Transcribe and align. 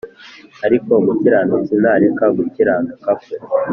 Ariko 0.65 0.89
umukiranutsi 1.01 1.73
nareka 1.81 2.25
gukiranuka 2.37 3.09
kwe 3.21 3.35